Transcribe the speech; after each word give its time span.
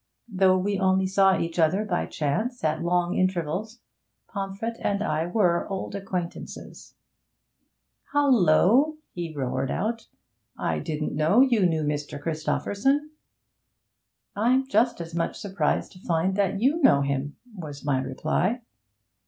Though 0.27 0.57
we 0.57 0.79
only 0.79 1.05
saw 1.05 1.37
each 1.37 1.59
other 1.59 1.85
by 1.85 2.07
chance 2.07 2.63
at 2.63 2.81
long 2.81 3.15
intervals, 3.15 3.81
Pomfret 4.27 4.77
and 4.81 5.03
I 5.03 5.27
were 5.27 5.67
old 5.67 5.93
acquaintances. 5.93 6.95
'Hallo!' 8.11 8.97
he 9.11 9.31
roared 9.31 9.69
out, 9.69 10.07
'I 10.57 10.79
didn't 10.79 11.13
know 11.13 11.41
you 11.41 11.67
knew 11.67 11.83
Mr. 11.83 12.19
Christopherson.' 12.19 13.11
'I'm 14.35 14.67
just 14.67 15.01
as 15.01 15.13
much 15.13 15.37
surprised 15.37 15.91
to 15.91 15.99
find 15.99 16.35
that 16.35 16.59
you 16.59 16.81
know 16.81 17.01
him!' 17.01 17.35
was 17.55 17.85
my 17.85 18.01
reply. 18.01 18.61